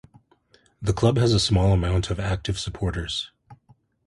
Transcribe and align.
The 0.81 0.93
club 0.93 1.17
has 1.17 1.31
a 1.31 1.39
small 1.39 1.73
amount 1.73 2.09
of 2.09 2.19
active 2.19 2.57
supporters. 2.57 3.29